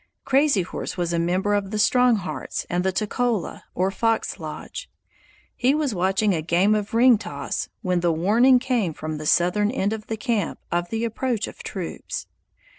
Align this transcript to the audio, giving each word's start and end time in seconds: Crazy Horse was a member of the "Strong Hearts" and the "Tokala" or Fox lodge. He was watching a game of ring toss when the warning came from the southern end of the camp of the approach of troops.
Crazy 0.25 0.63
Horse 0.63 0.97
was 0.97 1.13
a 1.13 1.19
member 1.19 1.53
of 1.53 1.69
the 1.69 1.77
"Strong 1.77 2.15
Hearts" 2.15 2.65
and 2.71 2.83
the 2.83 2.91
"Tokala" 2.91 3.65
or 3.75 3.91
Fox 3.91 4.39
lodge. 4.39 4.89
He 5.55 5.75
was 5.75 5.93
watching 5.93 6.33
a 6.33 6.41
game 6.41 6.73
of 6.73 6.95
ring 6.95 7.19
toss 7.19 7.69
when 7.83 7.99
the 7.99 8.11
warning 8.11 8.57
came 8.57 8.95
from 8.95 9.19
the 9.19 9.27
southern 9.27 9.69
end 9.69 9.93
of 9.93 10.07
the 10.07 10.17
camp 10.17 10.57
of 10.71 10.89
the 10.89 11.05
approach 11.05 11.47
of 11.47 11.61
troops. 11.61 12.25